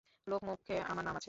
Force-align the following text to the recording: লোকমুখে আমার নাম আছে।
লোকমুখে 0.27 0.75
আমার 0.85 1.03
নাম 1.03 1.13
আছে। 1.13 1.19